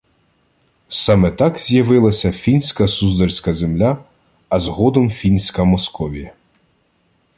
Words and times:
Саме 0.89 1.31
так 1.31 1.57
з'явилася 1.59 2.31
фінська 2.31 2.87
суздальська 2.87 3.53
земля, 3.53 3.97
а 4.49 4.59
згодом– 4.59 5.09
фінська 5.09 5.63
Московія 5.63 6.33